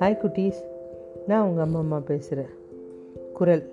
Hi 0.00 0.18
குட்டீஸ். 0.18 0.60
நான் 1.26 1.48
உங்கள் 1.48 1.64
அம்மா 1.64 1.78
அம்மா 1.78 1.98
பேசுகிறேன் 1.98 2.50
குரல். 3.32 3.68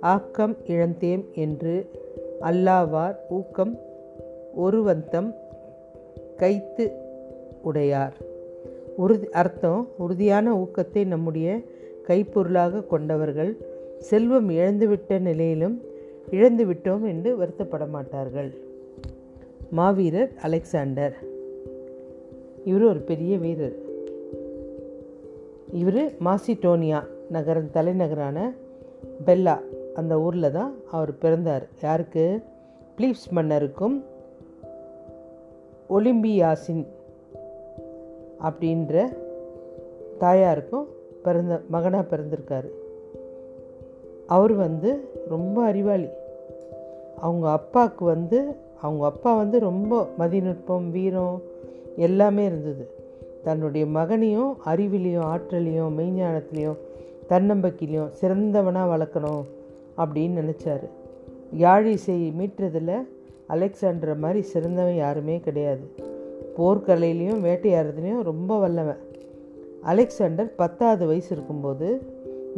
ஆக்கம் 0.00 0.56
இழந்தேம் 0.66 1.24
என்று 1.34 1.90
அல்லாவார் 2.40 3.16
ஊக்கம் 3.28 3.78
ஒருவந்தம் 4.56 5.34
கைத்து 6.36 6.90
உடையார். 7.62 8.16
உறுதி 8.96 9.30
அர்த்தம் 9.30 9.88
உறுதியான 9.98 10.54
ஊக்கத்தை 10.54 11.06
நம்முடைய 11.06 11.60
கைப்பொருளாக 12.06 12.86
கொண்டவர்கள் 12.86 13.56
செல்வம் 13.98 14.50
இழந்துவிட்ட 14.50 15.18
நிலையிலும் 15.18 15.82
இழந்துவிட்டோம் 16.30 17.06
என்று 17.06 17.36
வருத்தப்பட 17.36 17.88
மாட்டார்கள் 17.88 18.74
மாவீரர் 19.70 20.32
அலெக்சாண்டர். 20.42 21.14
இவர் 22.64 22.82
ஒரு 22.82 23.00
பெரிய 23.00 23.38
வீரர். 23.38 23.76
இவர் 25.72 26.12
மாசிடோனியா 26.24 27.04
நகரம் 27.30 27.70
தலைநகரான 27.70 28.52
பெல்லா 29.26 29.60
அந்த 29.94 30.20
ஊரில் 30.20 30.50
தான் 30.50 30.74
அவர் 30.90 31.18
பிறந்தார். 31.18 31.68
யாருக்கு? 31.82 32.40
பிலிப்ஸ் 32.96 33.28
மன்னருக்கும் 33.30 34.04
ஒலிம்பியாசின் 35.90 36.86
அப்படின்ற 38.42 39.16
தாயாருக்கும் 40.20 40.86
பிறந்த 41.22 41.60
மகனாக 41.68 42.16
பிறந்திருக்காரு. 42.16 42.68
அவர் 44.26 44.52
வந்து 44.52 45.00
ரொம்ப 45.28 45.62
அறிவாளி. 45.62 46.06
அவங்க 47.16 47.50
அப்பாவுக்கு 47.50 48.04
வந்து 48.04 48.56
அவங்க 48.80 49.04
அப்பா 49.04 49.36
வந்து 49.36 49.60
ரொம்ப 49.60 50.08
மதிநுட்பம் 50.18 50.90
வீரம் 50.90 51.42
எல்லாமே 51.96 52.44
இருந்தது. 52.44 52.90
தன்னுடைய 53.44 53.86
மகனையும் 53.86 54.56
அறிவிலையும் 54.66 55.24
ஆற்றலையும் 55.24 55.98
மெய்ஞானத்துலேயும் 55.98 56.76
தன்னம்பிக்கையிலையும் 57.28 58.10
சிறந்தவனாக 58.20 58.96
வளர்க்கணும் 58.96 59.44
அப்படின்னு 59.96 60.42
நினச்சாரு. 60.42 60.88
யாழிசை 61.58 62.32
மீட்டுறதில் 62.40 63.06
அலெக்சாண்டரை 63.48 64.18
மாதிரி 64.18 64.42
சிறந்தவன் 64.42 64.94
யாருமே 64.94 65.40
கிடையாது. 65.40 65.90
போர்க்கலையிலையும் 66.58 67.44
வேட்டையாடுறதுலையும் 67.44 68.22
ரொம்ப 68.22 68.58
வல்லவன். 68.58 68.98
அலெக்சாண்டர் 69.82 70.54
பத்தாவது 70.54 71.06
வயசு 71.06 71.34
இருக்கும்போது 71.34 72.00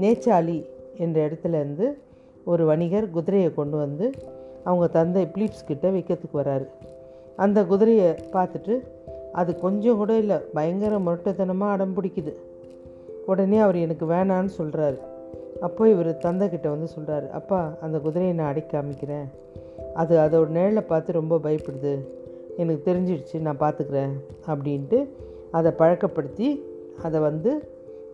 நேச்சாலி 0.00 0.66
என்ற 0.96 1.28
இடத்துல 1.28 1.48
இருந்து 1.48 1.98
ஒரு 2.44 2.66
வணிகர் 2.66 3.10
குதிரையை 3.10 3.54
கொண்டு 3.54 3.76
வந்து 3.76 4.10
அவங்க 4.68 4.86
தந்தை 4.98 5.22
பிலிப்ஸ் 5.34 5.68
கிட்ட 5.70 5.86
விற்கிறதுக்கு 5.94 6.38
வராரு. 6.40 6.66
அந்த 7.44 7.58
குதிரையை 7.70 8.08
பார்த்துட்டு 8.32 8.74
அது 9.40 9.50
கொஞ்சம் 9.60 9.98
கூட 10.00 10.12
இல்லை 10.22 10.38
பயங்கர 10.56 10.94
முரட்டத்தனமாக 11.06 11.74
அடம் 11.74 11.94
பிடிக்குது. 11.96 12.32
உடனே 13.30 13.58
அவர் 13.64 13.78
எனக்கு 13.84 14.04
வேணான்னு 14.12 14.50
சொல்கிறாரு 14.58 14.98
அப்போ 15.66 15.82
இவர் 15.88 16.10
தந்தை 16.24 16.46
கிட்ட 16.48 16.66
வந்து 16.74 16.88
சொல்கிறாரு 16.96 17.26
அப்பா 17.38 17.60
அந்த 17.84 17.96
குதிரையை 18.04 18.34
நான் 18.36 18.50
அடிக்க 18.52 18.70
காமிக்கிறேன். 18.74 19.26
அது 19.94 20.14
அதோட 20.24 20.48
நிழலை 20.56 20.82
பார்த்து 20.86 21.18
ரொம்ப 21.20 21.34
பயப்படுது. 21.46 21.92
எனக்கு 22.60 22.82
தெரிஞ்சிடுச்சு 22.88 23.36
நான் 23.46 23.62
பார்த்துக்கிறேன் 23.64 24.14
அப்படின்ட்டு 24.52 24.98
அதை 25.56 25.70
பழக்கப்படுத்தி 25.78 26.48
அதை 27.02 27.18
வந்து 27.20 27.50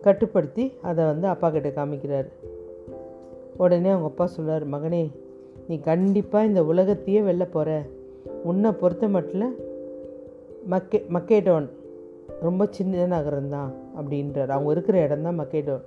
கட்டுப்படுத்தி 0.05 0.65
அதை 0.89 1.01
வந்து 1.11 1.27
அப்பா 1.33 1.47
கிட்ட 1.49 1.69
காமிக்கிறார். 1.77 2.27
உடனே 3.63 3.89
அவங்க 3.93 4.09
அப்பா 4.11 4.25
சொல்கிறார் 4.35 4.65
மகனே 4.67 5.03
நீ 5.67 5.79
கண்டிப்பாக 5.79 6.45
இந்த 6.45 6.63
உலகத்தையே 6.63 7.21
வெளில 7.21 7.45
போகிற 7.51 7.81
உன்னை 8.43 8.71
பொறுத்த 8.71 9.07
மட்டும் 9.07 9.55
மக்கே 10.65 11.05
மக்கேடோன் 11.09 11.67
ரொம்ப 12.41 12.67
சின்ன 12.69 13.05
நகரம் 13.05 13.49
தான் 13.49 13.71
அப்படின்றார். 13.97 14.47
அவங்க 14.47 14.71
இருக்கிற 14.71 15.01
இடம் 15.01 15.21
தான் 15.21 15.39
மக்கேடோன். 15.39 15.83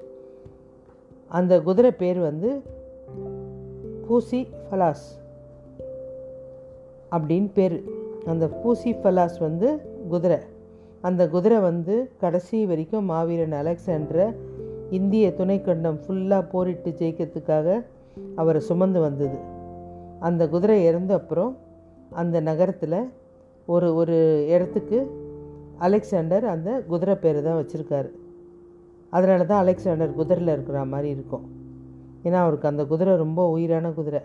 அந்த 1.28 1.60
குதிரை 1.60 1.90
பேர் 1.90 2.18
வந்து 2.18 2.62
பூசி 4.06 4.46
ஃபலாஸ் 4.68 5.06
அப்படின்னு 7.10 7.50
பேர். 7.54 7.84
அந்த 8.26 8.46
பூசி 8.48 8.92
ஃபலாஸ் 8.92 9.38
வந்து 9.38 9.68
குதிரை. 10.08 10.38
அந்த 11.00 11.28
குதிரை 11.28 11.58
வந்து 11.58 12.10
கடைசி 12.20 12.66
வரைக்கும் 12.66 13.04
மாவீரன் 13.04 13.52
அலெக்சாண்டரை 13.52 14.34
இந்திய 14.90 15.34
துணைக்கண்டம் 15.38 16.00
ஃபுல்லாக 16.06 16.50
போரிட்டு 16.50 16.90
ஜெயிக்கிறதுக்காக 16.90 17.84
அவரை 18.34 18.60
சுமந்து 18.60 19.00
வந்தது. 19.00 19.56
அந்த 20.20 20.48
குதிரை 20.48 20.84
இறந்த 20.84 21.14
அப்புறம் 21.14 21.56
அந்த 22.10 22.40
நகரத்தில் 22.40 23.10
ஒரு 23.66 23.94
ஒரு 23.94 24.46
இடத்துக்கு 24.48 25.26
அலெக்சாண்டர் 25.78 26.44
அந்த 26.44 26.82
குதிரை 26.86 27.14
பேரை 27.14 27.42
தான் 27.42 27.64
வச்சுருக்காரு. 27.64 28.10
அதனால 29.10 29.44
தான் 29.44 29.58
அலெக்சாண்டர் 29.58 30.14
குதிரையில் 30.14 30.52
இருக்கிற 30.52 30.84
மாதிரி 30.84 31.08
இருக்கும். 31.08 31.50
ஏன்னா 32.24 32.32
அவருக்கு 32.32 32.68
அந்த 32.68 32.84
குதிரை 32.84 33.16
ரொம்ப 33.16 33.50
உயிரான 33.50 33.90
குதிரை. 33.90 34.20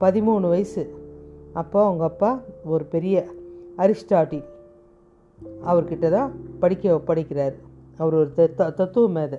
பதிமூணு 0.00 0.48
வயசு. 0.48 0.94
அப்போ 1.52 1.84
அவங்க 1.84 2.04
அப்பா 2.04 2.40
ஒரு 2.64 2.84
பெரிய 2.84 3.24
அரிஸ்டாட்டில் 3.76 4.44
அவர்கிட்ட 5.66 6.10
தான் 6.10 6.32
படிக்க 6.58 6.94
ஒப்படைக்கிறார். 6.94 7.54
அவர் 7.96 8.14
ஒரு 8.14 8.32
தத்துவ 8.34 8.70
தத்துவ 8.70 9.08
மேதை. 9.08 9.38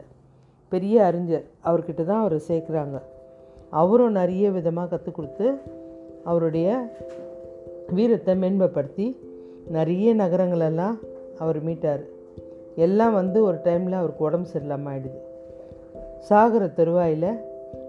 பெரிய 0.69 1.05
அறிஞர். 1.05 1.45
அவர்கிட்ட 1.63 2.03
தான் 2.05 2.19
அவர் 2.19 2.35
சேர்க்குறாங்க. 2.35 3.01
அவரும் 3.69 4.11
நிறைய 4.11 4.51
விதமாக 4.51 4.87
கற்றுக் 4.87 5.15
கொடுத்து 5.15 5.53
அவருடைய 6.23 6.97
வீரத்தை 7.93 8.35
மேன்மைப்படுத்தி 8.35 9.15
நிறைய 9.67 10.15
நகரங்களெல்லாம் 10.15 10.97
அவர் 11.37 11.65
மீட்டார். 11.65 12.03
எல்லாம் 12.75 13.13
வந்து 13.13 13.43
ஒரு 13.43 13.57
டைமில் 13.63 13.99
அவருக்கு 14.01 14.23
உடம்பு 14.23 14.49
சரியில்லாமல் 14.53 14.91
ஆயிடுது. 14.91 15.19
சாகிற 16.19 16.67
தருவாயில் 16.67 17.39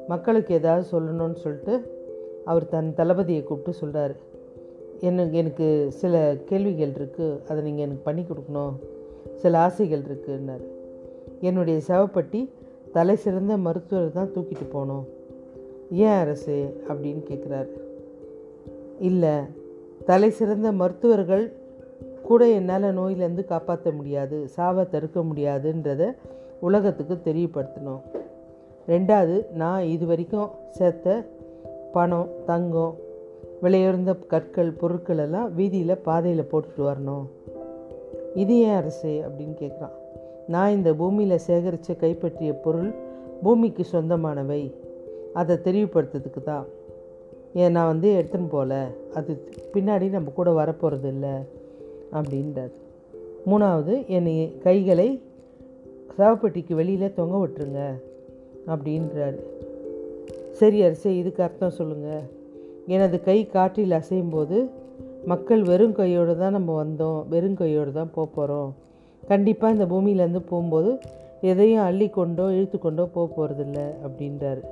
மக்களுக்கு 0.09 0.55
ஏதாவது 0.55 0.87
சொல்லணும்னு 0.93 1.35
சொல்லிட்டு 1.35 1.99
அவர் 2.45 2.69
தன் 2.69 2.95
தளபதியை 2.97 3.43
கூப்பிட்டு 3.45 3.81
சொல்கிறாரு 3.81 4.15
எனக்கு 5.01 5.39
எனக்கு 5.39 5.87
சில 5.91 6.35
கேள்விகள் 6.45 6.91
இருக்குது 6.91 7.39
அதை 7.49 7.63
நீங்கள் 7.63 7.85
எனக்கு 7.85 8.03
பண்ணி 8.03 8.23
கொடுக்கணும். 8.23 8.75
சில 9.37 9.59
ஆசைகள் 9.59 10.01
இருக்குன்னார். 10.01 10.65
என்னுடைய 11.41 11.81
சவப்பட்டி 11.89 12.51
தலை 12.93 13.17
சிறந்த 13.17 13.57
மருத்துவர் 13.57 14.13
தான் 14.13 14.33
தூக்கிட்டு 14.35 14.67
போகணும். 14.71 15.07
ஏன் 15.91 16.09
அரசு? 16.09 16.85
அப்படின்னு 16.89 17.23
கேட்குறார். 17.31 17.69
இல்லை 19.01 19.37
தலை 20.07 20.31
சிறந்த 20.31 20.73
மருத்துவர்கள் 20.73 21.53
கூட 22.23 22.49
என்னால் 22.49 22.99
நோயிலேருந்து 22.99 23.45
காப்பாற்ற 23.45 23.91
முடியாது 23.91 24.49
சாவை 24.49 24.89
தடுக்க 24.89 25.21
முடியாதுன்றத 25.21 26.17
உலகத்துக்கு 26.61 27.33
தெரியப்படுத்தணும். 27.33 28.01
ரெண்டாவது 28.89 29.53
நான் 29.53 29.83
இது 29.83 30.07
வரைக்கும் 30.07 30.49
சேர்த்த 30.71 31.25
பணம் 31.93 32.29
தங்கம் 32.47 32.97
விலையுறந்த 33.63 34.27
கற்கள் 34.27 34.71
பொருட்கள் 34.71 35.19
எல்லாம் 35.19 35.55
வீதியில் 35.55 35.97
பாதையில் 35.97 36.49
போட்டுட்டு 36.53 36.79
வரணும். 36.79 37.27
இது 38.35 38.59
ஏன் 38.59 38.75
அரசு? 38.75 39.09
அப்படின்னு 39.09 39.63
கேட்குறான். 39.63 39.99
நான் 40.47 40.71
இந்த 40.71 40.95
பூமியில் 40.95 41.39
சேகரித்த 41.47 41.97
கைப்பற்றிய 41.97 42.53
பொருள் 42.53 42.95
பூமிக்கு 43.43 43.85
சொந்தமானவை. 43.93 44.75
அதை 45.35 45.55
தெளிவுபடுத்துறதுக்கு 45.65 46.43
தான். 46.43 46.67
ஏன் 47.55 47.75
நான் 47.77 47.91
வந்து 47.93 48.09
எடுத்துன்னு 48.19 48.49
போகல. 48.57 48.75
அது 49.19 49.33
பின்னாடி 49.75 50.09
நம்ம 50.11 50.33
கூட 50.35 50.51
வரப்போகிறது 50.51 51.09
இல்லை 51.09 51.35
அப்படின்றார் 52.19 52.73
மூணாவது 53.51 53.95
என்னை 54.17 54.35
கைகளை 54.65 55.09
சாவப்பட்டிக்கு 56.17 56.75
வெளியில் 56.81 57.17
தொங்க 57.19 57.37
விட்டுருங்க 57.43 57.83
அப்படின்றாரு. 58.73 59.39
சரி 60.59 60.83
அரசே 60.87 61.11
இதுக்கு 61.19 61.43
அர்த்தம் 61.43 61.77
சொல்லுங்கள் 61.79 62.27
எனது 62.87 63.17
கை 63.23 63.39
காற்றில் 63.47 63.97
அசையும் 63.99 64.33
போது 64.35 64.57
மக்கள் 65.33 65.63
வெறும் 65.63 65.93
கையோடு 65.93 66.37
தான் 66.37 66.57
நம்ம 66.57 66.75
வந்தோம். 66.83 67.29
வெறும் 67.29 67.55
கையோடு 67.55 67.93
தான் 67.93 68.13
போக 68.15 68.29
போகிறோம் 68.37 68.71
கண்டிப்பாக 69.23 69.75
இந்த 69.75 69.87
பூமியிலேருந்து 69.93 70.43
போகும்போது 70.51 70.93
எதையும் 71.41 71.87
அள்ளி 71.89 72.09
கொண்டோ 72.11 72.47
இழுத்து 72.57 72.79
கொண்டோ 72.79 73.05
போக 73.17 73.27
போகிறதில்ல 73.37 73.81
அப்படின்றாரு. 74.07 74.63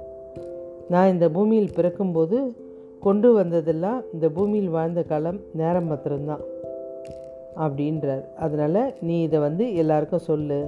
நான் 0.89 1.11
இந்த 1.11 1.31
பூமியில் 1.31 1.75
பிறக்கும்போது 1.75 2.55
கொண்டு 3.01 3.33
வந்ததெல்லாம் 3.33 4.03
இந்த 4.13 4.29
பூமியில் 4.29 4.69
வாழ்ந்த 4.69 5.03
காலம் 5.03 5.41
நேரம் 5.53 5.87
மாத்திரம்தான் 5.87 6.41
அப்படின்றார். 7.57 8.35
அதனால் 8.35 8.93
நீ 9.01 9.23
இதை 9.23 9.39
வந்து 9.39 9.75
எல்லாருக்கும் 9.75 10.19
சொல்லு. 10.19 10.67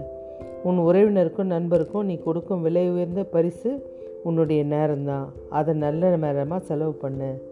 உன் 0.62 0.78
உறவினருக்கும் 0.78 1.50
நண்பருக்கும் 1.50 2.02
நீ 2.02 2.18
கொடுக்கும் 2.18 2.62
விலை 2.62 2.90
உயர்ந்த 2.90 3.22
பரிசு 3.22 3.98
உன்னுடைய 4.22 4.64
நேரம்தான். 4.64 5.24
அதை 5.50 5.74
நல்ல 5.74 6.16
நேரமாக 6.16 6.64
செலவு 6.64 6.92
பண்ணு 6.92 7.42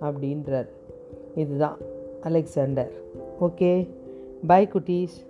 அப்படின்றார். 0.00 0.68
இதுதான் 1.34 1.76
அலெக்சாண்டர். 2.20 2.90
ஓகே. 3.40 3.88
பாய் 4.46 4.68
குட்டீஸ். 4.72 5.27